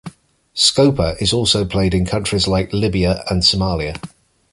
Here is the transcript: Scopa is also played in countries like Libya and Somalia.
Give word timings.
Scopa 0.55 1.15
is 1.21 1.31
also 1.31 1.63
played 1.63 1.93
in 1.93 2.07
countries 2.07 2.47
like 2.47 2.73
Libya 2.73 3.23
and 3.29 3.43
Somalia. 3.43 4.01